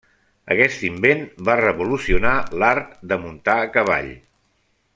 Aquest 0.53 0.85
invent 0.87 1.21
va 1.49 1.57
revolucionar 1.59 2.33
l'art 2.63 2.97
de 3.13 3.21
muntar 3.27 3.59
a 3.67 3.69
cavall. 3.77 4.11